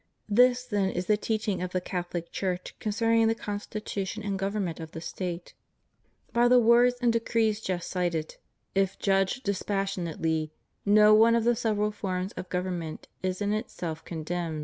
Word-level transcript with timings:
This 0.29 0.63
then 0.63 0.89
is 0.89 1.05
the 1.05 1.15
teaching 1.15 1.61
of 1.61 1.73
the 1.73 1.79
Catholic 1.79 2.31
Church 2.31 2.73
con 2.79 2.91
cerning 2.91 3.27
the 3.27 3.35
constitution 3.35 4.23
and 4.23 4.39
government 4.39 4.79
of 4.79 4.93
the 4.93 4.99
State. 4.99 5.53
By 6.33 6.47
the 6.47 6.57
words 6.57 6.95
and 7.03 7.13
decrees 7.13 7.61
just 7.61 7.87
cited, 7.87 8.37
if 8.73 8.97
judged 8.97 9.45
dispas 9.45 9.93
sionately, 9.95 10.49
no 10.87 11.13
one 11.13 11.35
of 11.35 11.43
the 11.43 11.55
several 11.55 11.91
forms 11.91 12.31
of 12.31 12.49
government 12.49 13.09
is 13.21 13.43
in 13.43 13.53
itself 13.53 14.03
condemned, 14.03 14.09
inasmuch 14.09 14.09
as 14.15 14.15
none 14.15 14.17
of 14.17 14.25
them 14.25 14.25
contain 14.33 14.43
Prop, 14.45 14.55
xxxix. 14.55 14.59